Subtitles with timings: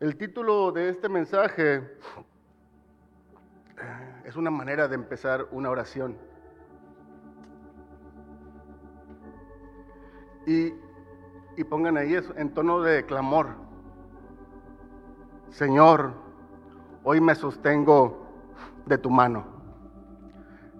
[0.00, 1.82] El título de este mensaje eh,
[4.24, 6.16] es una manera de empezar una oración.
[10.46, 10.74] Y,
[11.56, 13.50] y pongan ahí eso en tono de clamor.
[15.50, 16.12] Señor,
[17.04, 18.26] hoy me sostengo
[18.86, 19.46] de tu mano.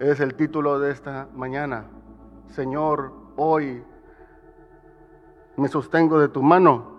[0.01, 1.87] Es el título de esta mañana.
[2.49, 3.85] Señor, hoy
[5.57, 6.94] me sostengo de tu mano.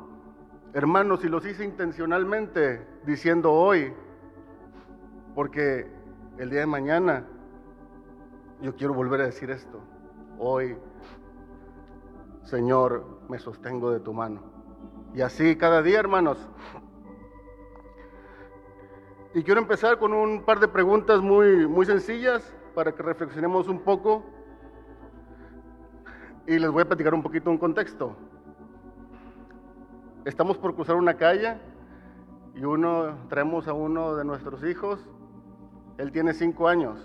[0.75, 3.93] Hermanos, si los hice intencionalmente diciendo hoy,
[5.33, 5.89] porque
[6.37, 7.25] el día de mañana
[8.61, 9.79] yo quiero volver a decir esto.
[10.37, 10.75] Hoy,
[12.43, 14.41] Señor, me sostengo de tu mano.
[15.13, 16.45] Y así cada día, hermanos.
[19.33, 23.79] Y quiero empezar con un par de preguntas muy, muy sencillas para que reflexionemos un
[23.79, 24.25] poco.
[26.45, 28.17] Y les voy a platicar un poquito un contexto.
[30.25, 31.55] Estamos por cruzar una calle
[32.55, 34.99] y uno traemos a uno de nuestros hijos.
[35.99, 36.99] Él tiene cinco años.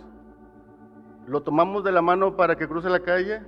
[1.27, 3.43] ¿Lo tomamos de la mano para que cruce la calle?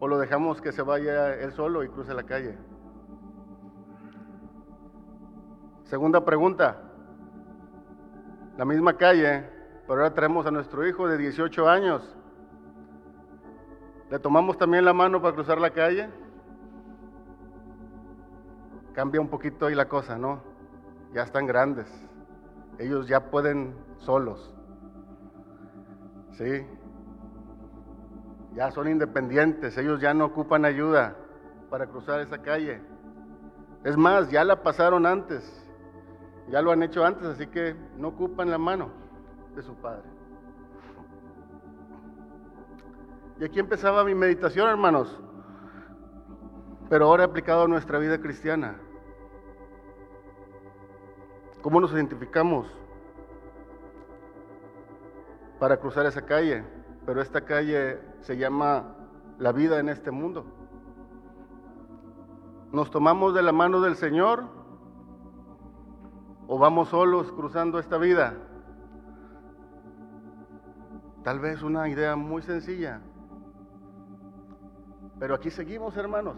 [0.00, 2.58] ¿O lo dejamos que se vaya él solo y cruce la calle?
[5.84, 6.82] Segunda pregunta.
[8.58, 9.48] La misma calle,
[9.86, 12.16] pero ahora traemos a nuestro hijo de 18 años.
[14.10, 16.10] ¿Le tomamos también la mano para cruzar la calle?
[18.94, 20.40] Cambia un poquito ahí la cosa, ¿no?
[21.12, 21.86] Ya están grandes.
[22.78, 24.52] Ellos ya pueden solos.
[26.32, 26.66] ¿Sí?
[28.54, 29.76] Ya son independientes.
[29.76, 31.16] Ellos ya no ocupan ayuda
[31.70, 32.80] para cruzar esa calle.
[33.84, 35.60] Es más, ya la pasaron antes.
[36.48, 38.90] Ya lo han hecho antes, así que no ocupan la mano
[39.54, 40.08] de su padre.
[43.40, 45.20] Y aquí empezaba mi meditación, hermanos
[46.88, 48.76] pero ahora aplicado a nuestra vida cristiana.
[51.64, 52.66] ¿Cómo nos identificamos
[55.58, 56.62] para cruzar esa calle?
[57.06, 58.94] Pero esta calle se llama
[59.38, 60.44] la vida en este mundo.
[62.70, 64.44] ¿Nos tomamos de la mano del Señor
[66.48, 68.34] o vamos solos cruzando esta vida?
[71.22, 73.00] Tal vez una idea muy sencilla.
[75.18, 76.36] Pero aquí seguimos, hermanos.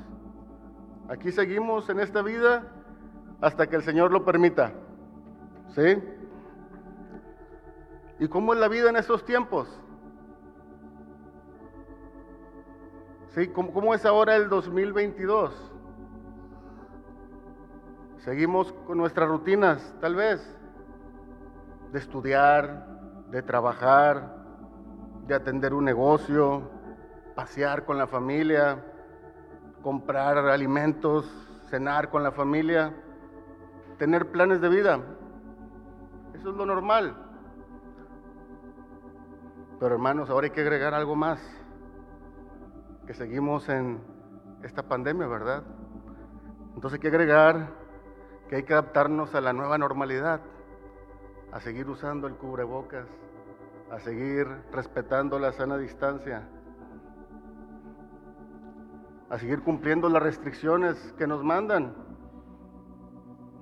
[1.08, 2.62] Aquí seguimos en esta vida
[3.40, 4.85] hasta que el Señor lo permita.
[5.74, 6.02] ¿Sí?
[8.18, 9.68] ¿Y cómo es la vida en esos tiempos?
[13.34, 13.48] ¿Sí?
[13.48, 15.52] ¿Cómo, es ahora el 2022?
[18.18, 20.40] Seguimos con nuestras rutinas, tal vez,
[21.92, 22.86] de estudiar,
[23.30, 24.36] de trabajar,
[25.26, 26.70] de atender un negocio,
[27.34, 28.82] pasear con la familia,
[29.82, 31.30] comprar alimentos,
[31.68, 32.94] cenar con la familia,
[33.98, 35.00] tener planes de vida.
[36.38, 37.16] Eso es lo normal.
[39.80, 41.40] Pero hermanos, ahora hay que agregar algo más,
[43.06, 44.00] que seguimos en
[44.62, 45.62] esta pandemia, ¿verdad?
[46.74, 47.68] Entonces hay que agregar
[48.48, 50.40] que hay que adaptarnos a la nueva normalidad,
[51.52, 53.06] a seguir usando el cubrebocas,
[53.90, 56.46] a seguir respetando la sana distancia,
[59.30, 61.94] a seguir cumpliendo las restricciones que nos mandan,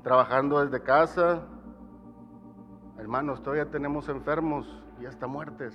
[0.03, 1.47] trabajando desde casa.
[2.99, 5.75] Hermanos, todavía tenemos enfermos y hasta muertes.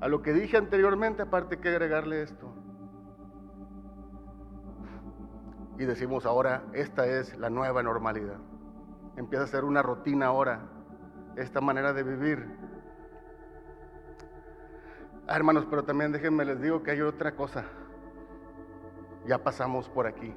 [0.00, 2.52] A lo que dije anteriormente, aparte que agregarle esto.
[5.78, 8.38] Y decimos ahora, esta es la nueva normalidad.
[9.16, 10.68] Empieza a ser una rutina ahora,
[11.36, 12.46] esta manera de vivir.
[15.28, 17.64] Ah, hermanos, pero también déjenme les digo que hay otra cosa
[19.26, 20.34] ya pasamos por aquí,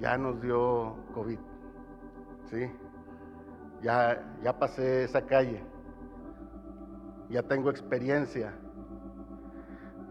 [0.00, 1.38] ya nos dio COVID,
[2.50, 2.70] ¿sí?
[3.84, 5.62] Ya, ya pasé esa calle,
[7.28, 8.54] ya tengo experiencia,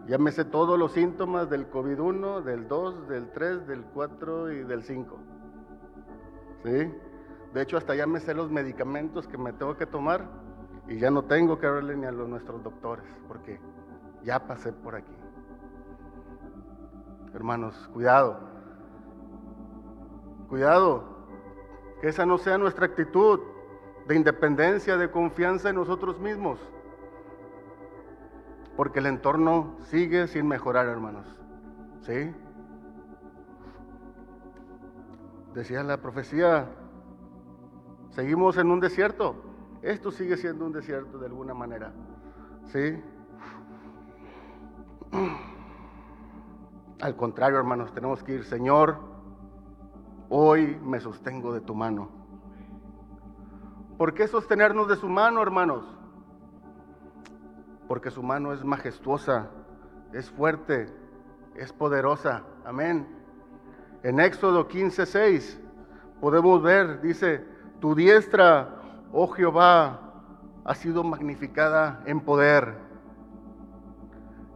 [0.06, 4.64] ya me sé todos los síntomas del COVID-1, del 2, del 3, del 4 y
[4.64, 5.18] del 5,
[6.64, 6.94] ¿sí?
[7.52, 10.28] De hecho, hasta ya me sé los medicamentos que me tengo que tomar
[10.88, 13.60] y ya no tengo que hablarle ni a los, nuestros doctores, porque
[14.24, 15.18] ya pasé por aquí.
[17.34, 18.38] Hermanos, cuidado.
[20.48, 21.06] Cuidado,
[22.02, 23.40] que esa no sea nuestra actitud
[24.08, 26.60] de independencia, de confianza en nosotros mismos.
[28.76, 31.26] Porque el entorno sigue sin mejorar, hermanos.
[32.02, 32.34] ¿Sí?
[35.54, 36.68] Decía la profecía,
[38.10, 39.36] seguimos en un desierto.
[39.82, 41.94] Esto sigue siendo un desierto de alguna manera.
[42.72, 43.02] ¿Sí?
[47.02, 48.98] Al contrario, hermanos, tenemos que ir, Señor,
[50.30, 52.23] hoy me sostengo de tu mano.
[53.98, 55.86] ¿Por qué sostenernos de su mano, hermanos?
[57.88, 59.50] Porque su mano es majestuosa,
[60.14, 60.88] es fuerte,
[61.56, 62.44] es poderosa.
[62.66, 63.08] Amén.
[64.02, 65.62] En Éxodo 15, 6
[66.20, 67.46] podemos ver, dice,
[67.80, 68.82] tu diestra,
[69.12, 70.00] oh Jehová,
[70.66, 72.76] ha sido magnificada en poder.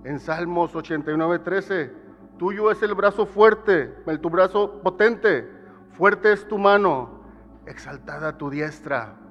[0.03, 1.93] En Salmos 89, 13,
[2.37, 5.49] tuyo es el brazo fuerte, el, tu brazo potente,
[5.91, 7.21] fuerte es tu mano,
[7.65, 9.26] exaltada tu diestra.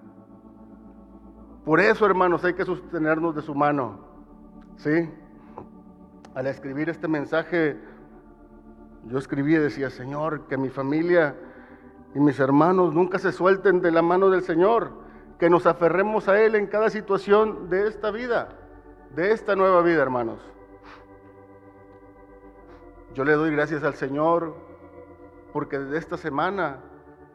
[1.66, 3.98] Por eso, hermanos, hay que sostenernos de su mano.
[4.76, 5.10] ¿Sí?
[6.36, 7.76] Al escribir este mensaje,
[9.06, 11.34] yo escribí y decía, Señor, que mi familia
[12.14, 14.92] y mis hermanos nunca se suelten de la mano del Señor,
[15.40, 18.50] que nos aferremos a Él en cada situación de esta vida,
[19.16, 20.38] de esta nueva vida, hermanos.
[23.12, 24.54] Yo le doy gracias al Señor
[25.52, 26.78] porque desde esta semana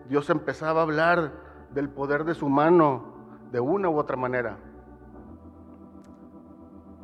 [0.07, 1.33] Dios empezaba a hablar
[1.73, 3.10] del poder de su mano
[3.51, 4.57] de una u otra manera.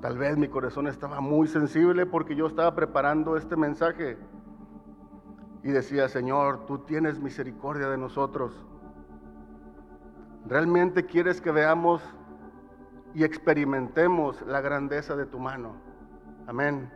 [0.01, 4.17] Tal vez mi corazón estaba muy sensible porque yo estaba preparando este mensaje
[5.63, 8.53] y decía, Señor, tú tienes misericordia de nosotros.
[10.45, 12.01] ¿Realmente quieres que veamos
[13.13, 15.73] y experimentemos la grandeza de tu mano?
[16.45, 16.89] Amén.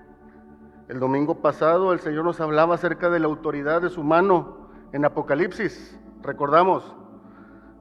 [0.87, 5.05] El domingo pasado el Señor nos hablaba acerca de la autoridad de su mano en
[5.05, 5.99] Apocalipsis.
[6.21, 6.95] Recordamos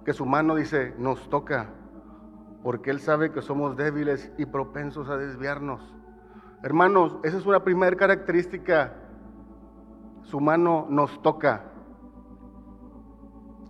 [0.04, 1.70] que su mano dice, nos toca,
[2.62, 5.94] porque Él sabe que somos débiles y propensos a desviarnos.
[6.62, 8.94] Hermanos, esa es una primera característica.
[10.22, 11.64] Su mano nos toca.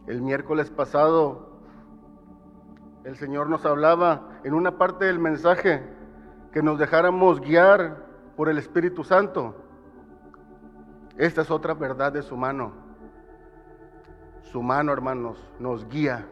[0.07, 1.51] El miércoles pasado
[3.05, 5.83] el Señor nos hablaba en una parte del mensaje
[6.53, 8.05] que nos dejáramos guiar
[8.37, 9.55] por el Espíritu Santo.
[11.17, 12.90] Esta es otra verdad de su mano.
[14.43, 16.27] Su mano, hermanos, nos guía.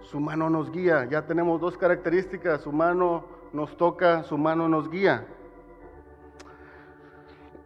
[0.00, 1.06] Su mano nos guía.
[1.06, 2.62] Ya tenemos dos características.
[2.62, 5.26] Su mano nos toca, su mano nos guía.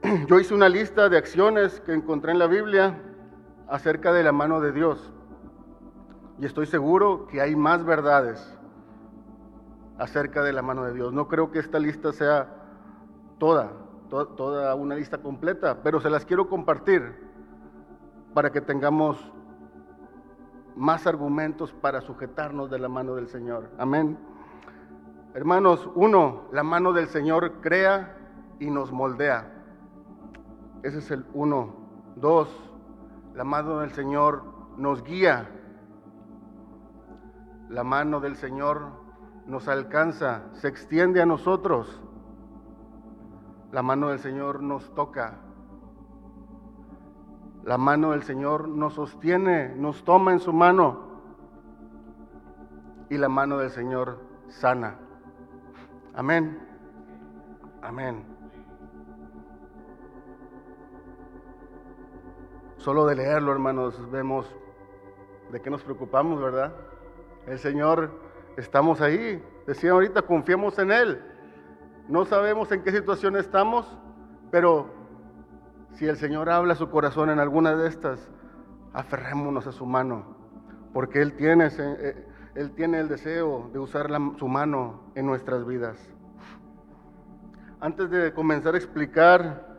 [0.28, 2.98] Yo hice una lista de acciones que encontré en la Biblia
[3.68, 5.12] acerca de la mano de Dios.
[6.38, 8.58] Y estoy seguro que hay más verdades
[9.98, 11.12] acerca de la mano de Dios.
[11.12, 12.48] No creo que esta lista sea
[13.38, 13.72] toda,
[14.08, 17.33] toda una lista completa, pero se las quiero compartir
[18.34, 19.32] para que tengamos
[20.76, 23.70] más argumentos para sujetarnos de la mano del Señor.
[23.78, 24.18] Amén.
[25.34, 28.16] Hermanos, uno, la mano del Señor crea
[28.58, 29.52] y nos moldea.
[30.82, 31.74] Ese es el uno.
[32.16, 32.48] Dos,
[33.34, 34.42] la mano del Señor
[34.76, 35.48] nos guía.
[37.68, 39.04] La mano del Señor
[39.46, 42.00] nos alcanza, se extiende a nosotros.
[43.72, 45.40] La mano del Señor nos toca.
[47.64, 51.14] La mano del Señor nos sostiene, nos toma en su mano.
[53.08, 54.18] Y la mano del Señor
[54.48, 54.98] sana.
[56.14, 56.60] Amén.
[57.80, 58.24] Amén.
[62.76, 64.46] Solo de leerlo, hermanos, vemos
[65.50, 66.74] de qué nos preocupamos, ¿verdad?
[67.46, 68.10] El Señor,
[68.58, 69.42] estamos ahí.
[69.66, 71.22] Decía ahorita, confiemos en Él.
[72.08, 73.86] No sabemos en qué situación estamos,
[74.50, 75.03] pero
[75.94, 78.28] si el Señor habla su corazón en alguna de estas,
[78.92, 80.36] aferrémonos a su mano,
[80.92, 85.96] porque Él tiene, eh, Él tiene el deseo de usar su mano en nuestras vidas.
[87.80, 89.76] Antes de comenzar a explicar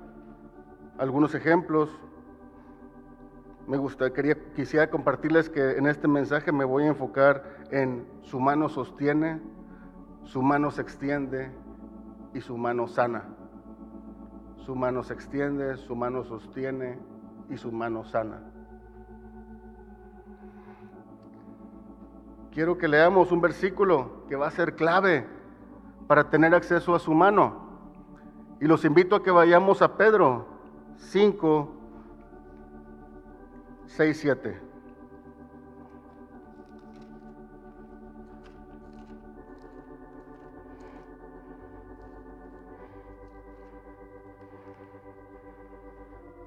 [0.97, 1.89] algunos ejemplos,
[3.67, 8.39] me gustaría, quería, quisiera compartirles que en este mensaje me voy a enfocar en su
[8.39, 9.41] mano sostiene,
[10.23, 11.51] su mano se extiende
[12.33, 13.34] y su mano sana.
[14.65, 16.97] Su mano se extiende, su mano sostiene
[17.51, 18.41] y su mano sana.
[22.51, 25.27] Quiero que leamos un versículo que va a ser clave
[26.07, 27.61] para tener acceso a su mano.
[28.59, 30.47] Y los invito a que vayamos a Pedro
[30.97, 31.71] 5,
[33.85, 34.61] 6, 7.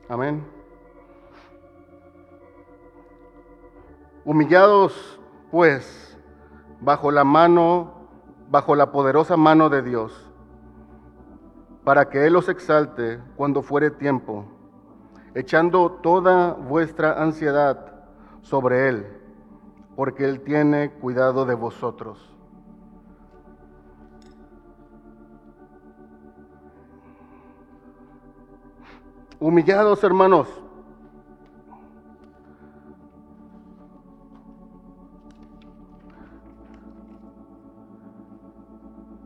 [0.09, 0.43] Amén.
[4.25, 6.19] Humillados, pues,
[6.81, 8.09] bajo la mano,
[8.51, 10.31] bajo la poderosa mano de Dios,
[11.85, 14.47] para que Él os exalte cuando fuere tiempo,
[15.35, 18.07] echando toda vuestra ansiedad
[18.41, 19.07] sobre Él,
[19.95, 22.38] porque Él tiene cuidado de vosotros.
[29.41, 30.49] Humillados, hermanos.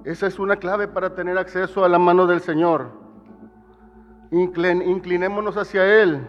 [0.05, 2.91] Esa es una clave para tener acceso a la mano del Señor.
[4.31, 6.29] Inclinémonos hacia Él.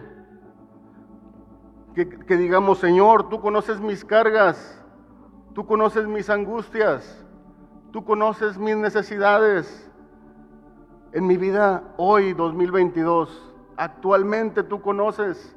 [1.94, 4.82] Que digamos, Señor, tú conoces mis cargas,
[5.54, 7.24] tú conoces mis angustias,
[7.92, 9.90] tú conoces mis necesidades
[11.12, 15.56] en mi vida hoy, 2022 actualmente tú conoces.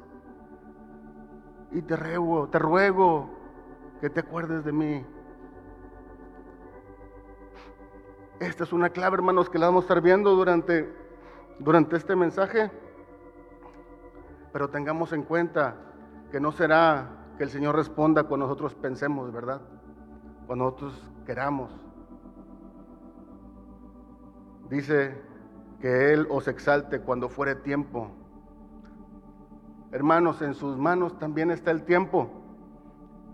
[1.70, 3.30] Y te ruego, te ruego
[4.00, 5.04] que te acuerdes de mí.
[8.40, 10.92] Esta es una clave, hermanos, que la vamos a estar viendo durante,
[11.58, 12.70] durante este mensaje.
[14.52, 15.76] Pero tengamos en cuenta
[16.30, 19.60] que no será que el Señor responda cuando nosotros pensemos, ¿verdad?
[20.46, 21.70] Cuando nosotros queramos.
[24.70, 25.20] Dice
[25.80, 28.10] que Él os exalte cuando fuere tiempo.
[29.92, 32.30] Hermanos, en sus manos también está el tiempo.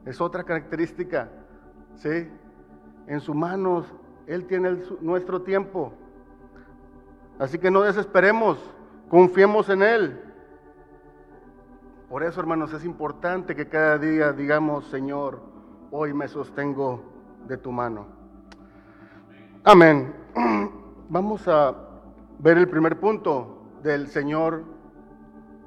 [0.04, 1.30] Es otra característica,
[1.96, 2.28] ¿sí?
[3.06, 3.86] En sus manos
[4.26, 5.92] Él tiene nuestro tiempo.
[7.38, 8.58] Así que no desesperemos,
[9.08, 10.20] confiemos en Él.
[12.08, 15.40] Por eso, hermanos, es importante que cada día digamos, Señor,
[15.90, 17.02] hoy me sostengo
[17.48, 18.06] de tu mano.
[19.64, 20.14] Amén.
[21.08, 21.83] Vamos a
[22.38, 24.64] ver el primer punto del Señor,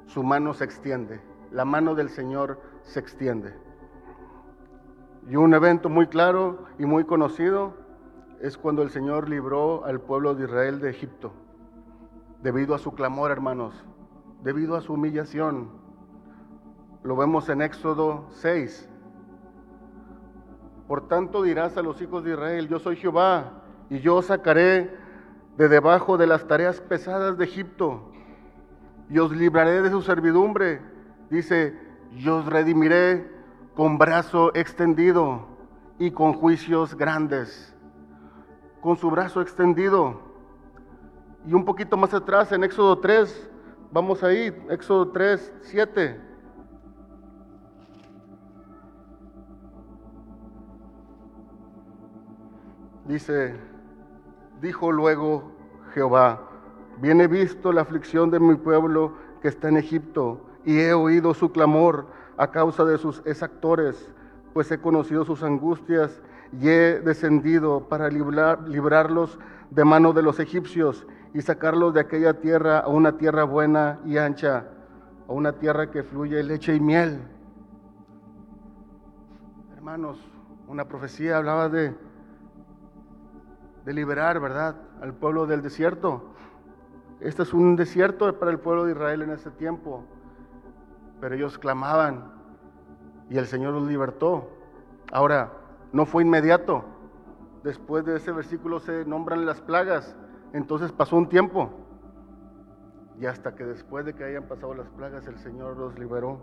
[0.06, 1.20] su mano se extiende.
[1.50, 3.54] La mano del Señor se extiende.
[5.28, 7.74] Y un evento muy claro y muy conocido
[8.40, 11.32] es cuando el Señor libró al pueblo de Israel de Egipto,
[12.42, 13.84] debido a su clamor, hermanos,
[14.42, 15.70] debido a su humillación.
[17.02, 18.88] Lo vemos en Éxodo 6.
[20.86, 24.96] Por tanto dirás a los hijos de Israel, yo soy Jehová, y yo sacaré
[25.58, 28.12] de debajo de las tareas pesadas de Egipto,
[29.10, 30.80] y os libraré de su servidumbre.
[31.30, 31.76] Dice,
[32.12, 33.28] y os redimiré
[33.74, 35.48] con brazo extendido
[35.98, 37.74] y con juicios grandes,
[38.80, 40.20] con su brazo extendido.
[41.44, 43.50] Y un poquito más atrás, en Éxodo 3,
[43.90, 46.20] vamos ahí, Éxodo 3, 7.
[53.06, 53.56] Dice,
[54.60, 55.52] dijo luego
[55.94, 56.40] Jehová,
[57.00, 61.34] bien he visto la aflicción de mi pueblo que está en Egipto y he oído
[61.34, 64.10] su clamor a causa de sus exactores,
[64.52, 66.20] pues he conocido sus angustias
[66.52, 69.38] y he descendido para librarlos
[69.70, 74.16] de mano de los egipcios y sacarlos de aquella tierra a una tierra buena y
[74.16, 74.66] ancha,
[75.28, 77.20] a una tierra que fluye leche y miel.
[79.76, 80.18] Hermanos,
[80.66, 81.94] una profecía hablaba de,
[83.88, 86.34] de liberar, ¿verdad?, al pueblo del desierto.
[87.20, 90.04] Este es un desierto para el pueblo de Israel en ese tiempo.
[91.22, 92.30] Pero ellos clamaban
[93.30, 94.50] y el Señor los libertó.
[95.10, 95.54] Ahora,
[95.90, 96.84] no fue inmediato.
[97.64, 100.14] Después de ese versículo se nombran las plagas.
[100.52, 101.70] Entonces pasó un tiempo.
[103.18, 106.40] Y hasta que después de que hayan pasado las plagas, el Señor los liberó.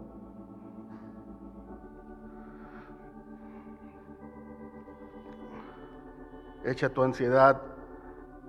[6.65, 7.61] Echa tu ansiedad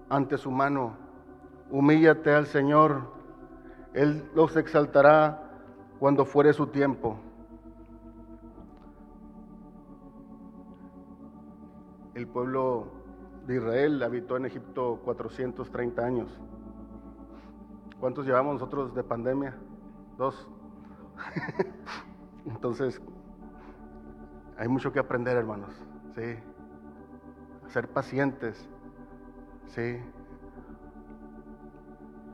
[0.08, 0.96] ante su mano.
[1.70, 3.12] Humíllate al Señor.
[3.92, 5.50] Él los exaltará
[5.98, 7.18] cuando fuere su tiempo.
[12.14, 12.88] El pueblo
[13.46, 16.40] de Israel habitó en Egipto 430 años.
[18.00, 19.54] ¿Cuántos llevamos nosotros de pandemia?
[20.16, 20.48] Dos.
[22.46, 23.02] Entonces,
[24.56, 25.70] hay mucho que aprender, hermanos.
[26.14, 26.55] Sí.
[27.76, 28.56] Ser pacientes.
[29.66, 29.98] Sí.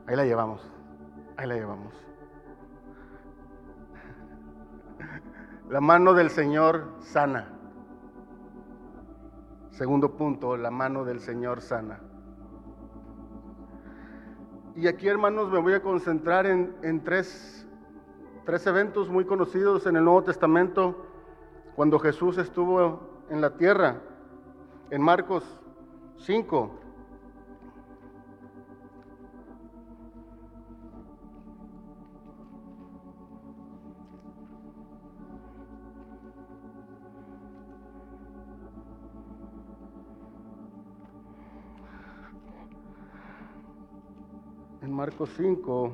[0.07, 0.65] Ahí la llevamos.
[1.35, 1.93] Ahí la llevamos.
[5.69, 7.49] La mano del Señor sana.
[9.71, 11.99] Segundo punto, la mano del Señor sana.
[14.77, 17.67] Y aquí, hermanos, me voy a concentrar en, tres,
[18.45, 21.05] tres eventos muy conocidos en el Nuevo Testamento
[21.75, 24.12] cuando Jesús estuvo en la tierra.
[24.93, 25.43] En Marcos
[26.19, 26.83] 5,
[45.03, 45.91] Marcos 5,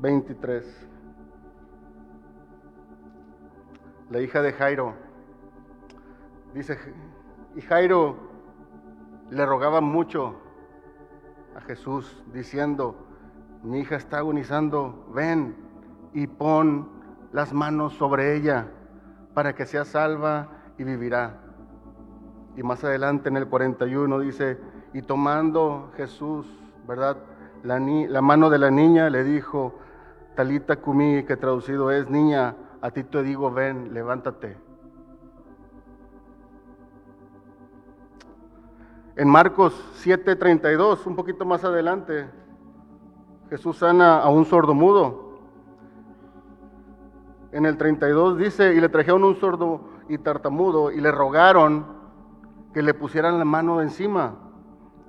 [0.00, 0.64] 23.
[4.10, 4.94] La hija de Jairo
[6.54, 6.78] dice,
[7.56, 8.16] y Jairo
[9.30, 10.36] le rogaba mucho
[11.56, 12.94] a Jesús diciendo,
[13.62, 15.56] mi hija está agonizando, ven
[16.12, 16.88] y pon
[17.32, 18.68] las manos sobre ella
[19.34, 21.40] para que sea salva y vivirá.
[22.56, 24.58] Y más adelante en el 41 dice,
[24.92, 26.46] Y tomando Jesús,
[26.86, 27.16] ¿verdad?
[27.62, 29.78] La, mano de la niña le dijo,
[30.34, 34.56] Talita Kumi, que traducido es, niña, a ti te digo, ven, levántate.
[39.18, 42.30] En Marcos 7:32, un poquito más adelante,
[43.50, 45.40] Jesús sana a un sordo mudo.
[47.50, 51.84] En el 32 dice, y le trajeron un sordo y tartamudo y le rogaron
[52.72, 54.36] que le pusieran la mano encima.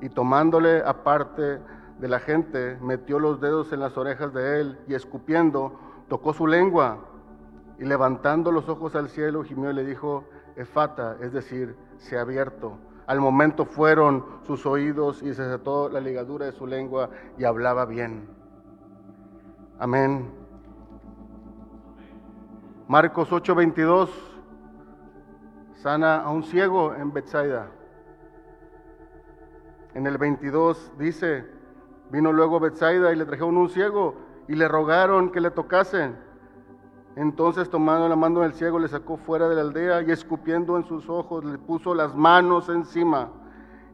[0.01, 1.61] Y tomándole aparte
[1.99, 6.47] de la gente, metió los dedos en las orejas de él y escupiendo, tocó su
[6.47, 6.97] lengua
[7.77, 10.23] y levantando los ojos al cielo, gimió y le dijo,
[10.55, 12.88] Efata, es decir, se ha abierto.
[13.09, 17.85] Al momento fueron sus oídos y se desató la ligadura de su lengua y hablaba
[17.85, 18.29] bien.
[19.79, 20.29] Amén.
[22.87, 24.11] Marcos 8:22
[25.77, 27.71] sana a un ciego en Bethsaida.
[29.95, 31.47] En el 22 dice,
[32.11, 36.15] vino luego Bethsaida y le trajeron un ciego y le rogaron que le tocasen.
[37.15, 40.85] Entonces tomando la mano del ciego le sacó fuera de la aldea y escupiendo en
[40.85, 43.29] sus ojos le puso las manos encima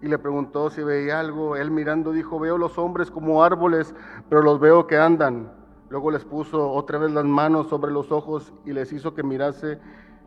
[0.01, 1.55] y le preguntó si veía algo.
[1.55, 3.95] Él mirando dijo, veo los hombres como árboles,
[4.29, 5.51] pero los veo que andan.
[5.89, 9.79] Luego les puso otra vez las manos sobre los ojos y les hizo que mirase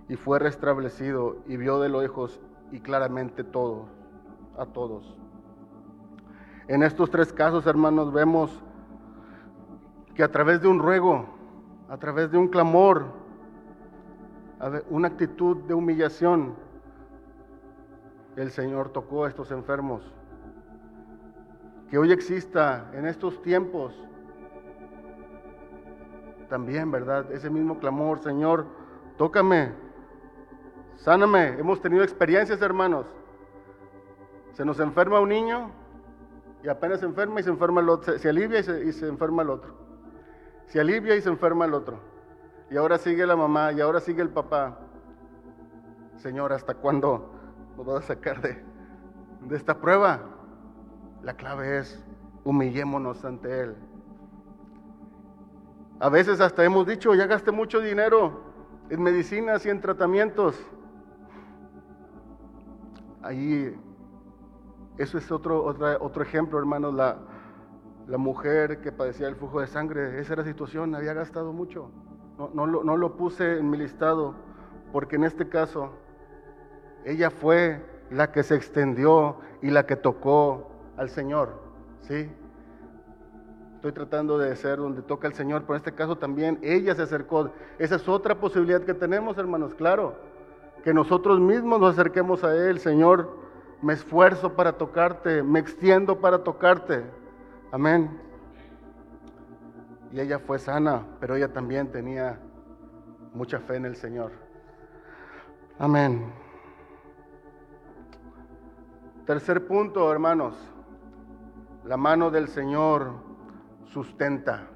[0.08, 2.40] y fue restablecido y vio de lejos
[2.72, 3.86] y claramente todo,
[4.56, 5.16] a todos.
[6.68, 8.62] En estos tres casos, hermanos, vemos
[10.14, 11.26] que a través de un ruego,
[11.88, 13.06] a través de un clamor,
[14.90, 16.54] una actitud de humillación,
[18.36, 20.02] el Señor tocó a estos enfermos.
[21.90, 23.94] Que hoy exista en estos tiempos
[26.48, 27.30] también, ¿verdad?
[27.32, 28.66] Ese mismo clamor, Señor,
[29.16, 29.72] tócame,
[30.96, 31.58] sáname.
[31.58, 33.06] Hemos tenido experiencias, hermanos.
[34.52, 35.70] Se nos enferma un niño
[36.62, 38.18] y apenas se enferma y se enferma el otro.
[38.18, 39.87] Se, alivia y se, y se enferma el otro.
[40.68, 41.98] Se alivia y se enferma el otro.
[42.70, 44.78] Y ahora sigue la mamá y ahora sigue el papá.
[46.16, 47.30] Señor, ¿hasta cuándo
[47.76, 48.62] nos vas a sacar de,
[49.42, 50.20] de esta prueba?
[51.22, 52.04] La clave es
[52.44, 53.76] humillémonos ante Él.
[56.00, 58.42] A veces hasta hemos dicho, ya gasté mucho dinero
[58.90, 60.54] en medicinas y en tratamientos.
[63.22, 63.74] Ahí,
[64.98, 66.94] eso es otro, otro ejemplo, hermanos.
[66.94, 67.16] La,
[68.08, 71.90] la mujer que padecía el flujo de sangre, esa era la situación, había gastado mucho.
[72.38, 74.34] No, no, lo, puse en mi listado,
[74.92, 75.90] porque en este caso,
[77.04, 81.60] ella fue la que se extendió y la que tocó al Señor.
[82.02, 82.30] ¿sí?
[83.74, 87.02] Estoy tratando de ser donde toca el Señor, pero en este caso también ella se
[87.02, 87.50] acercó.
[87.78, 90.14] Esa es otra posibilidad que tenemos, hermanos, claro.
[90.82, 93.36] Que nosotros mismos nos acerquemos a Él, Señor.
[93.82, 97.18] Me esfuerzo para tocarte, me extiendo para tocarte.
[97.70, 98.10] Amén.
[100.10, 102.40] Y ella fue sana, pero ella también tenía
[103.34, 104.32] mucha fe en el Señor.
[105.78, 106.32] Amén.
[109.26, 110.56] Tercer punto, hermanos.
[111.84, 113.12] La mano del Señor
[113.84, 114.66] sustenta.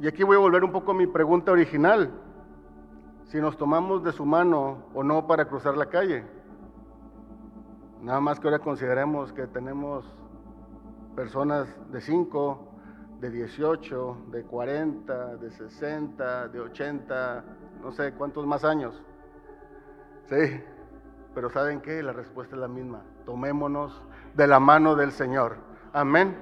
[0.00, 2.10] Y aquí voy a volver un poco a mi pregunta original.
[3.24, 6.26] Si nos tomamos de su mano o no para cruzar la calle.
[8.04, 10.04] Nada más que ahora consideremos que tenemos
[11.16, 12.68] personas de 5,
[13.18, 17.44] de 18, de 40, de 60, de 80,
[17.82, 19.02] no sé cuántos más años.
[20.26, 20.60] Sí,
[21.34, 22.02] pero ¿saben qué?
[22.02, 23.00] La respuesta es la misma.
[23.24, 24.02] Tomémonos
[24.34, 25.56] de la mano del Señor.
[25.94, 26.36] Amén.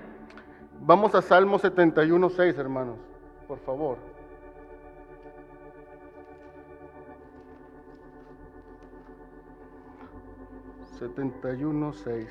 [0.81, 2.99] Vamos a Salmo 71, 6, hermanos,
[3.47, 3.99] por favor.
[11.03, 12.31] Setenta y uno, seis.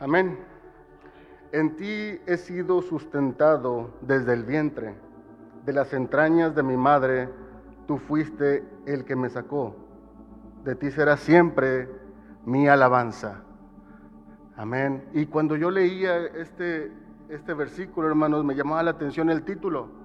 [0.00, 0.38] Amén.
[1.52, 4.94] En ti he sido sustentado desde el vientre
[5.66, 7.28] de las entrañas de mi madre,
[7.86, 9.76] tú fuiste el que me sacó.
[10.64, 11.86] De ti será siempre
[12.46, 13.42] mi alabanza.
[14.56, 15.04] Amén.
[15.12, 16.90] Y cuando yo leía este,
[17.28, 19.99] este versículo, hermanos, me llamaba la atención el título.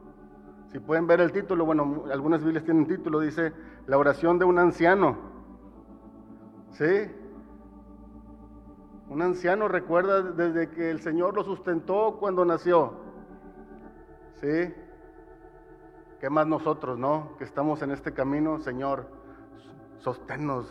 [0.75, 3.53] Si pueden ver el título, bueno, algunas Biblias tienen título, dice
[3.87, 5.15] la oración de un anciano.
[6.71, 7.09] ¿Sí?
[9.07, 12.91] Un anciano recuerda desde que el Señor lo sustentó cuando nació.
[14.41, 14.73] ¿Sí?
[16.19, 17.37] ¿Qué más nosotros, no?
[17.37, 19.07] Que estamos en este camino, Señor,
[19.99, 20.67] sosténnos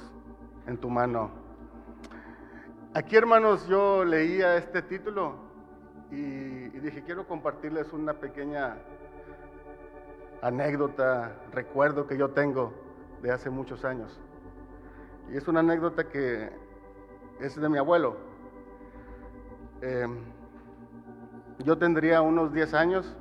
[0.66, 1.30] en tu mano.
[2.92, 5.36] Aquí, hermanos, yo leía este título
[6.10, 8.76] y, y dije, quiero compartirles una pequeña
[10.44, 12.74] anécdota, recuerdo que yo tengo
[13.22, 14.20] de hace muchos años.
[15.32, 16.50] Y es una anécdota que
[17.40, 18.18] es de mi abuelo.
[19.80, 20.06] Eh,
[21.60, 23.16] yo tendría unos 10 años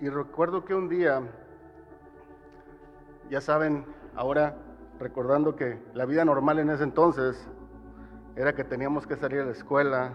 [0.00, 1.20] y recuerdo que un día,
[3.28, 3.84] ya saben,
[4.16, 4.56] ahora
[4.98, 7.46] recordando que la vida normal en ese entonces
[8.34, 10.14] era que teníamos que salir a la escuela,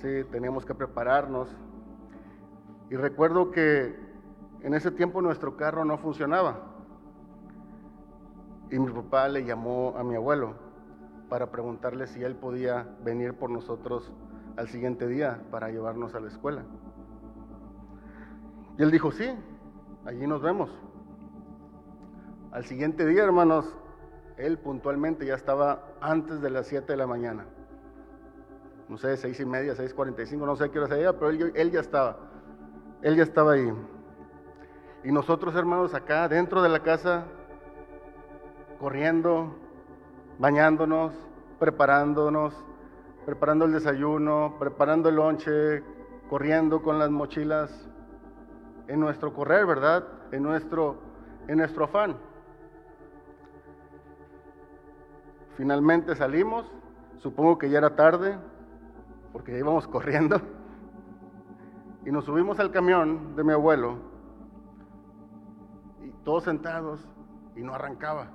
[0.00, 1.48] sí, teníamos que prepararnos.
[2.90, 3.94] Y recuerdo que
[4.62, 6.58] en ese tiempo nuestro carro no funcionaba.
[8.68, 10.54] Y mi papá le llamó a mi abuelo
[11.28, 14.12] para preguntarle si él podía venir por nosotros
[14.56, 16.64] al siguiente día para llevarnos a la escuela.
[18.76, 19.30] Y él dijo, sí,
[20.04, 20.70] allí nos vemos.
[22.50, 23.72] Al siguiente día, hermanos,
[24.36, 27.46] él puntualmente ya estaba antes de las 7 de la mañana.
[28.88, 31.78] No sé, seis y media, 6.45, no sé qué hora sería, pero él, él ya
[31.78, 32.30] estaba.
[33.02, 33.72] Él ya estaba ahí.
[35.04, 37.24] Y nosotros, hermanos, acá dentro de la casa,
[38.78, 39.56] corriendo,
[40.38, 41.12] bañándonos,
[41.58, 42.54] preparándonos,
[43.24, 45.82] preparando el desayuno, preparando el lonche,
[46.28, 47.88] corriendo con las mochilas
[48.88, 50.04] en nuestro correr, ¿verdad?
[50.32, 50.96] En nuestro,
[51.48, 52.16] en nuestro afán.
[55.56, 56.66] Finalmente salimos,
[57.18, 58.36] supongo que ya era tarde,
[59.32, 60.40] porque íbamos corriendo,
[62.04, 63.98] y nos subimos al camión de mi abuelo,
[66.02, 67.06] y todos sentados,
[67.56, 68.28] y no arrancaba.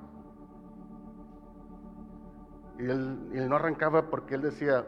[2.77, 4.85] Y él, no arrancaba porque él decía,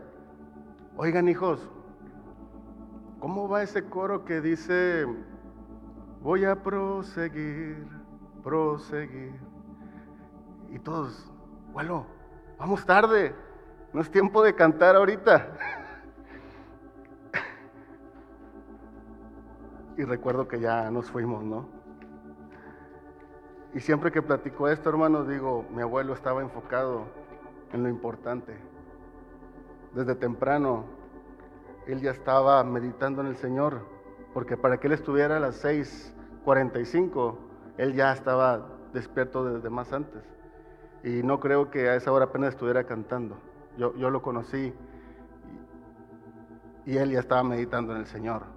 [0.95, 1.69] oigan hijos,
[3.19, 5.05] ¿cómo va ese coro que dice,
[6.21, 7.87] voy a proseguir,
[8.43, 9.39] proseguir?
[10.69, 11.31] Y todos,
[11.69, 12.05] abuelo,
[12.59, 13.33] vamos tarde,
[13.93, 15.57] no es tiempo de cantar ahorita.
[19.97, 21.67] y recuerdo que ya nos fuimos, ¿no?
[23.73, 27.05] Y siempre que platico esto, hermanos, digo, mi abuelo estaba enfocado
[27.73, 28.55] en lo importante.
[29.93, 30.86] Desde temprano,
[31.86, 33.81] él ya estaba meditando en el Señor,
[34.33, 37.38] porque para que él estuviera a las 6:45,
[37.77, 40.23] él ya estaba despierto desde más antes.
[41.03, 43.38] Y no creo que a esa hora apenas estuviera cantando.
[43.77, 44.73] Yo, lo conocí
[46.86, 48.57] y él ya estaba meditando en el Señor.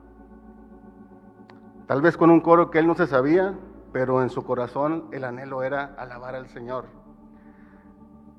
[1.91, 3.53] Tal vez con un coro que él no se sabía,
[3.93, 6.85] pero en su corazón el anhelo era alabar al Señor.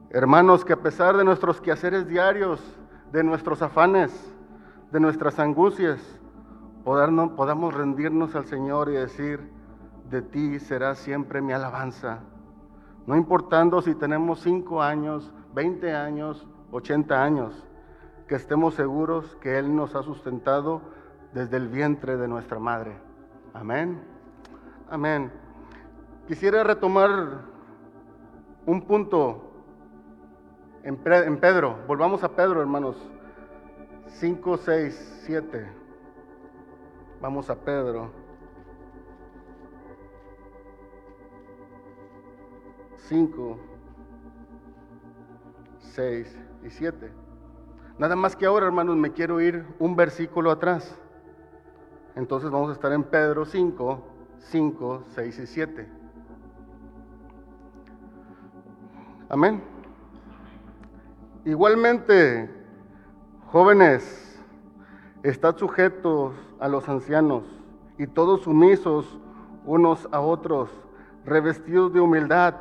[0.09, 2.61] Hermanos, que a pesar de nuestros quehaceres diarios,
[3.11, 4.33] de nuestros afanes,
[4.93, 5.99] de nuestras angustias,
[6.85, 9.51] podamos, rendirnos al Señor y decir,
[10.09, 12.19] de ti será siempre mi alabanza.
[13.05, 17.67] No importando si tenemos 5 años, 20 años, 80 años,
[18.29, 20.79] que estemos seguros que Él nos ha sustentado
[21.33, 23.10] desde el vientre de nuestra madre.
[23.53, 24.01] Amén.
[24.89, 25.31] Amén.
[26.27, 27.41] Quisiera retomar
[28.65, 29.51] un punto
[30.83, 31.77] en, Pedro.
[31.87, 32.95] Volvamos a Pedro, hermanos.
[34.07, 35.67] 5, 6, 7.
[37.19, 38.11] Vamos a Pedro.
[42.97, 43.59] 5,
[45.79, 47.11] 6 y 7.
[47.97, 51.00] Nada más que ahora, hermanos, me quiero ir un versículo atrás.
[52.15, 54.03] Entonces vamos a estar en Pedro 5,
[54.39, 55.89] 5, 6 y 7.
[59.29, 59.63] Amén.
[61.45, 62.49] Igualmente,
[63.47, 64.39] jóvenes,
[65.23, 67.45] estad sujetos a los ancianos
[67.97, 69.17] y todos sumisos
[69.65, 70.69] unos a otros,
[71.25, 72.55] revestidos de humildad,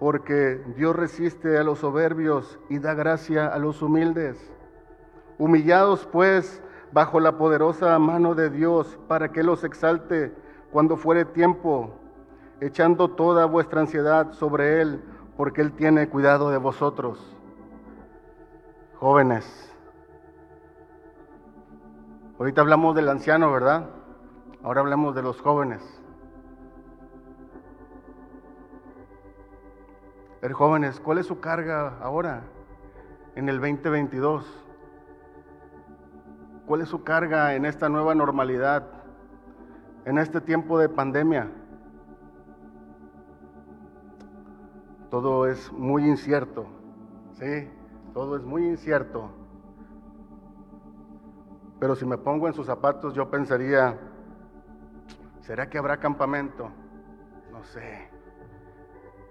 [0.00, 4.50] porque Dios resiste a los soberbios y da gracia a los humildes.
[5.38, 6.62] Humillados pues
[6.94, 10.32] bajo la poderosa mano de Dios, para que los exalte
[10.70, 11.90] cuando fuere tiempo,
[12.60, 15.02] echando toda vuestra ansiedad sobre Él,
[15.36, 17.36] porque Él tiene cuidado de vosotros.
[19.00, 19.74] Jóvenes,
[22.38, 23.90] ahorita hablamos del anciano, ¿verdad?
[24.62, 25.82] Ahora hablamos de los jóvenes.
[30.40, 32.44] Pero jóvenes, ¿cuál es su carga ahora
[33.34, 34.63] en el 2022?
[36.66, 38.86] ¿Cuál es su carga en esta nueva normalidad,
[40.04, 41.50] en este tiempo de pandemia?
[45.10, 46.66] Todo es muy incierto,
[47.34, 47.70] ¿sí?
[48.12, 49.30] Todo es muy incierto.
[51.78, 53.98] Pero si me pongo en sus zapatos, yo pensaría,
[55.42, 56.70] ¿será que habrá campamento?
[57.52, 58.08] No sé,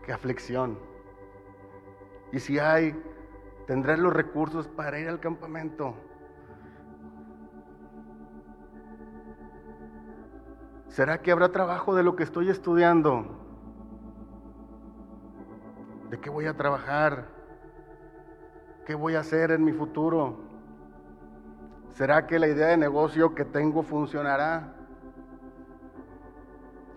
[0.06, 0.78] qué aflicción.
[2.32, 2.96] Y si hay,
[3.67, 5.96] ¿Tendré los recursos para ir al campamento?
[10.93, 13.25] ¿Será que habrá trabajo de lo que estoy estudiando?
[16.12, 17.25] ¿De qué voy a trabajar?
[18.86, 20.38] ¿Qué voy a hacer en mi futuro?
[21.95, 24.71] ¿Será que la idea de negocio que tengo funcionará?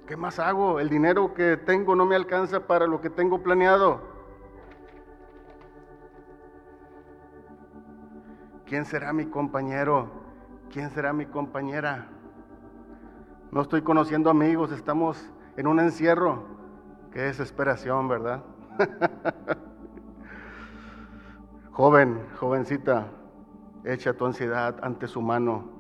[0.07, 0.79] ¿Qué más hago?
[0.79, 4.03] El dinero que tengo no me alcanza para lo que tengo planeado.
[8.67, 10.11] ¿Quién será mi compañero?
[10.71, 12.11] ¿Quién será mi compañera?
[13.53, 16.43] No estoy conociendo amigos, estamos en un encierro.
[17.13, 18.43] Qué desesperación, ¿verdad?
[21.71, 23.07] Joven, jovencita,
[23.85, 25.71] echa tu ansiedad ante su mano.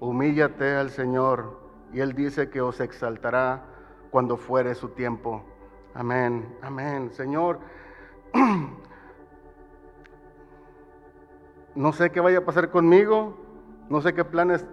[0.00, 1.60] Humíllate al Señor
[1.92, 3.64] y Él dice que os exaltará
[4.10, 5.44] cuando fuere su tiempo.
[5.94, 7.10] Amén, amén.
[7.12, 7.60] Señor,
[11.74, 13.36] no sé qué vaya a pasar conmigo,
[13.88, 14.66] no sé qué planes,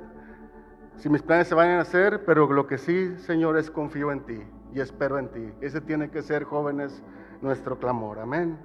[0.97, 4.21] si mis planes se van a hacer, pero lo que sí, Señor, es confío en
[4.21, 4.41] ti
[4.73, 5.51] y espero en ti.
[5.61, 7.03] Ese tiene que ser, jóvenes,
[7.41, 8.19] nuestro clamor.
[8.19, 8.57] Amén.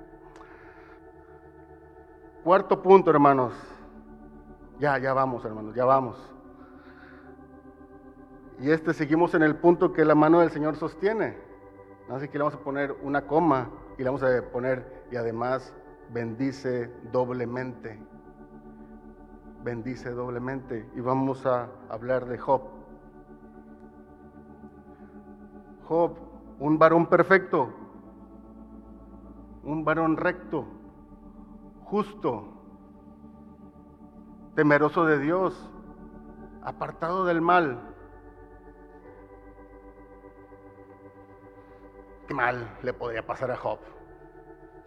[2.45, 3.53] Cuarto punto, hermanos.
[4.79, 6.17] Ya, ya vamos, hermanos, ya vamos.
[8.61, 11.37] Y este seguimos en el punto que la mano del Señor sostiene.
[12.09, 15.75] Así que le vamos a poner una coma y le vamos a poner y además
[16.11, 17.99] bendice doblemente.
[19.63, 20.89] Bendice doblemente.
[20.95, 22.63] Y vamos a hablar de Job.
[25.89, 26.19] Job,
[26.59, 27.73] un varón perfecto,
[29.63, 30.67] un varón recto,
[31.85, 32.45] justo,
[34.55, 35.71] temeroso de Dios,
[36.63, 37.81] apartado del mal.
[42.27, 43.79] ¿Qué mal le podría pasar a Job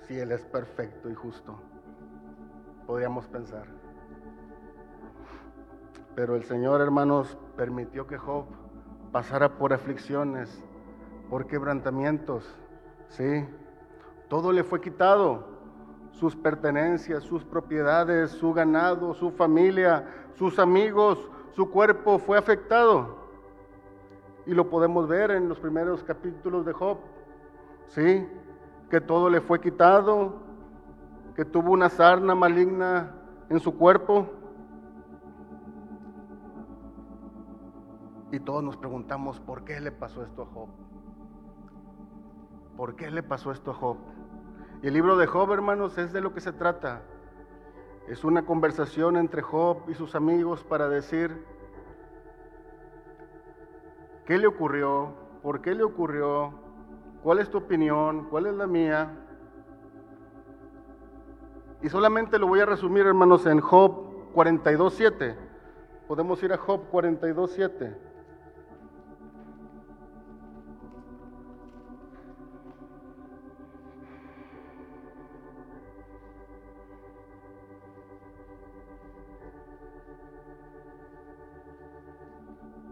[0.08, 1.60] si él es perfecto y justo?
[2.86, 3.81] Podríamos pensar.
[6.16, 8.46] Pero el Señor, hermanos, permitió que Job
[9.12, 10.64] pasara por aflicciones,
[11.30, 12.44] por quebrantamientos,
[13.10, 13.46] ¿sí?
[14.28, 15.48] Todo le fue quitado,
[16.12, 23.18] sus pertenencias, sus propiedades, su ganado, su familia, sus amigos, su cuerpo fue afectado.
[24.46, 26.98] Y lo podemos ver en los primeros capítulos de Job.
[27.92, 28.28] ¿sí?
[28.90, 30.34] Que todo le fue quitado,
[31.36, 33.16] que tuvo una sarna maligna
[33.50, 34.30] en su cuerpo.
[38.32, 40.70] Y todos nos preguntamos, ¿por qué le pasó esto a Job?
[42.78, 43.98] ¿Por qué le pasó esto a Job?
[44.82, 47.02] Y el libro de Job, hermanos, es de lo que se trata.
[48.08, 51.46] Es una conversación entre Job y sus amigos para decir,
[54.26, 55.14] ¿qué le ocurrió?
[55.44, 56.54] ¿Por qué le ocurrió?
[57.24, 58.28] ¿Cuál es tu opinión?
[58.30, 59.12] ¿Cuál es la mía?
[61.82, 65.36] Y solamente lo voy a resumir, hermanos, en Job 42.7.
[66.08, 68.11] Podemos ir a Job 42.7.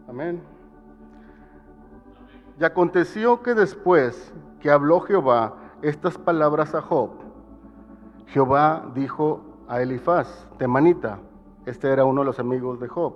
[0.09, 0.41] Amén.
[2.59, 7.11] Y aconteció que después que habló Jehová estas palabras a Job,
[8.25, 11.19] Jehová dijo a Elifaz, temanita,
[11.67, 13.13] este era uno de los amigos de Job,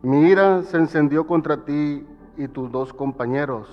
[0.00, 2.06] mi ira se encendió contra ti
[2.38, 3.68] y tus dos compañeros,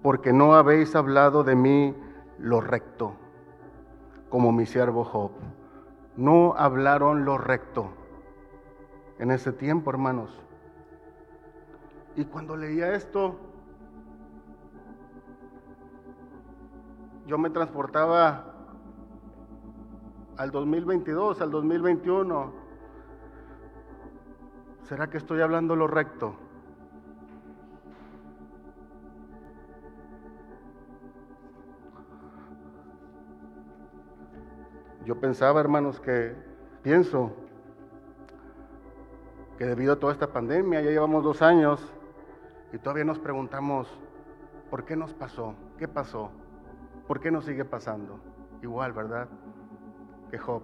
[0.00, 1.96] porque no habéis hablado de mí
[2.38, 3.14] lo recto,
[4.28, 5.32] como mi siervo Job.
[6.16, 7.88] No hablaron lo recto
[9.18, 10.42] en ese tiempo, hermanos.
[12.14, 13.38] Y cuando leía esto,
[17.26, 18.52] yo me transportaba
[20.36, 22.52] al 2022, al 2021.
[24.82, 26.34] ¿Será que estoy hablando lo recto?
[35.06, 36.36] Yo pensaba, hermanos, que
[36.82, 37.32] pienso
[39.56, 41.80] que debido a toda esta pandemia, ya llevamos dos años
[42.72, 43.86] y todavía nos preguntamos,
[44.70, 45.54] ¿por qué nos pasó?
[45.78, 46.30] ¿Qué pasó?
[47.06, 48.18] ¿Por qué nos sigue pasando?
[48.62, 49.28] Igual, ¿verdad?
[50.30, 50.62] Que Job.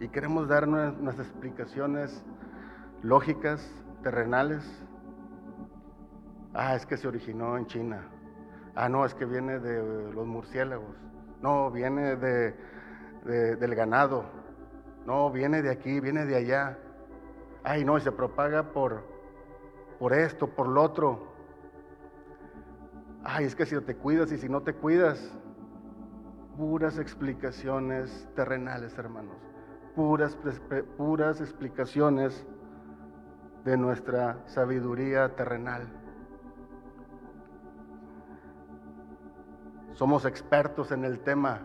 [0.00, 2.22] Y queremos dar unas explicaciones
[3.02, 3.66] lógicas,
[4.02, 4.64] terrenales.
[6.54, 8.08] Ah, es que se originó en China.
[8.74, 10.96] Ah, no, es que viene de los murciélagos.
[11.40, 12.54] No, viene de,
[13.56, 14.24] del ganado.
[15.06, 16.78] No, viene de aquí, viene de allá.
[17.64, 19.11] Ay, no, y se propaga por,
[20.02, 21.28] por esto, por lo otro.
[23.22, 25.32] Ay, es que si te cuidas y si no te cuidas.
[26.56, 29.36] puras explicaciones terrenales, hermanos.
[29.94, 30.36] Puras,
[30.96, 32.44] puras explicaciones
[33.64, 35.86] de nuestra sabiduría terrenal.
[39.92, 41.60] Somos expertos en el tema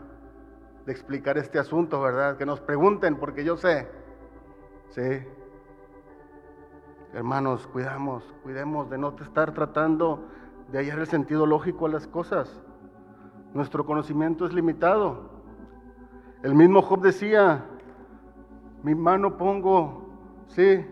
[0.85, 2.37] de explicar este asunto, ¿verdad?
[2.37, 3.87] Que nos pregunten, porque yo sé.
[4.89, 5.25] Sí.
[7.17, 10.19] Hermanos, cuidamos, cuidemos de no estar tratando
[10.71, 12.61] de hallar el sentido lógico a las cosas.
[13.55, 15.21] Nuestro conocimiento es limitado.
[16.43, 17.65] El mismo Job decía,
[18.83, 20.03] mi mano pongo,
[20.45, 20.85] sí,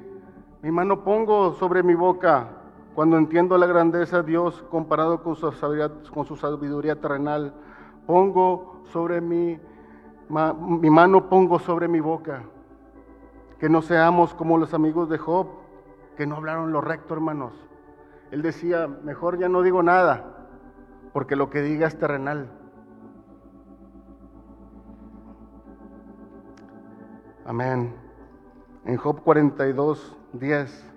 [0.63, 2.49] mi mano pongo sobre mi boca
[2.95, 7.53] cuando entiendo la grandeza de Dios comparado con su sabiduría, con su sabiduría terrenal.
[8.07, 9.59] Pongo sobre mi,
[10.27, 12.41] mi mano pongo sobre mi boca.
[13.59, 15.64] Que no seamos como los amigos de Job,
[16.15, 17.53] que no hablaron lo recto, hermanos.
[18.31, 20.47] Él decía, mejor ya no digo nada,
[21.13, 22.49] porque lo que diga es terrenal.
[27.45, 27.93] Amén.
[28.85, 30.93] En Job 42, 10,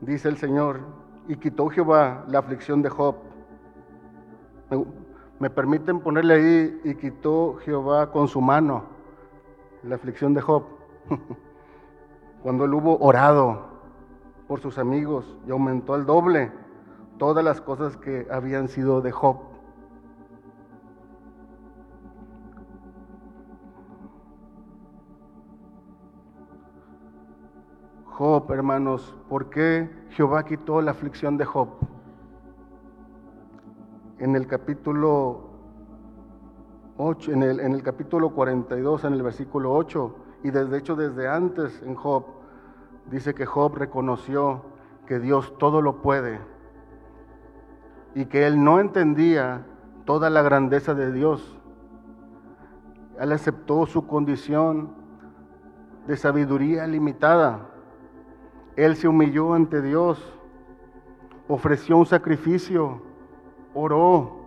[0.00, 0.80] dice el Señor,
[1.28, 3.16] y quitó Jehová la aflicción de Job.
[4.70, 4.84] Me,
[5.38, 8.84] me permiten ponerle ahí, y quitó Jehová con su mano
[9.82, 10.64] la aflicción de Job.
[12.46, 13.58] Cuando él hubo orado
[14.46, 16.52] por sus amigos y aumentó al doble
[17.18, 19.38] todas las cosas que habían sido de Job.
[28.04, 31.70] Job, hermanos, ¿por qué Jehová quitó la aflicción de Job?
[34.20, 35.50] En el capítulo
[36.96, 41.26] 8, en el, en el capítulo 42, en el versículo 8, y desde hecho desde
[41.26, 42.35] antes en Job,
[43.10, 44.64] dice que Job reconoció
[45.06, 46.40] que Dios todo lo puede
[48.14, 49.66] y que él no entendía
[50.04, 51.58] toda la grandeza de Dios.
[53.18, 54.94] Él aceptó su condición
[56.06, 57.70] de sabiduría limitada
[58.76, 60.22] él se humilló ante Dios,
[61.48, 63.02] ofreció un sacrificio,
[63.72, 64.46] oró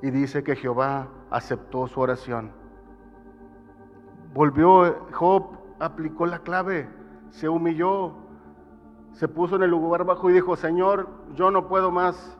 [0.00, 2.50] y dice que Jehová aceptó su oración.
[4.32, 6.88] Volvió Job, aplicó la clave,
[7.30, 8.12] se humilló,
[9.12, 12.36] se puso en el lugar bajo y dijo, Señor, yo no puedo más,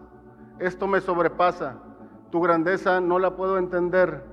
[0.58, 1.78] esto me sobrepasa,
[2.30, 4.24] tu grandeza no la puedo entender.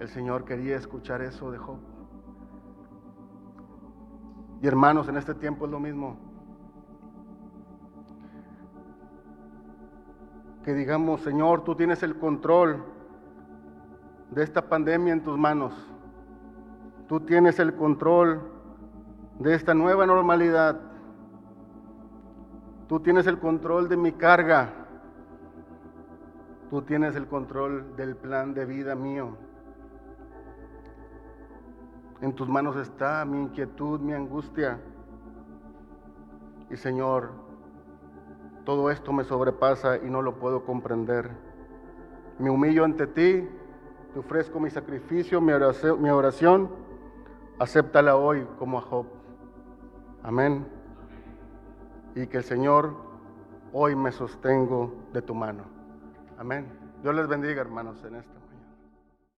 [0.00, 1.78] El Señor quería escuchar eso de Job.
[4.60, 6.16] Y hermanos, en este tiempo es lo mismo.
[10.64, 12.84] Que digamos, Señor, tú tienes el control
[14.30, 15.91] de esta pandemia en tus manos.
[17.12, 18.40] Tú tienes el control
[19.38, 20.80] de esta nueva normalidad.
[22.88, 24.72] Tú tienes el control de mi carga.
[26.70, 29.36] Tú tienes el control del plan de vida mío.
[32.22, 34.80] En tus manos está mi inquietud, mi angustia.
[36.70, 37.32] Y Señor,
[38.64, 41.30] todo esto me sobrepasa y no lo puedo comprender.
[42.38, 43.46] Me humillo ante ti,
[44.14, 46.81] te ofrezco mi sacrificio, mi oración, mi oración.
[47.62, 49.06] Acéptala hoy como a Job.
[50.24, 50.66] Amén.
[52.16, 52.96] Y que el Señor
[53.72, 55.62] hoy me sostengo de tu mano.
[56.38, 56.66] Amén.
[57.04, 58.41] Dios les bendiga, hermanos, en esto.